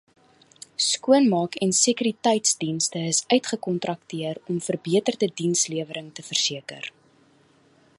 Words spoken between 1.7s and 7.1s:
sekuriteitsdienste is uitgekontrakteer om verbeterde dienslewering te verseker.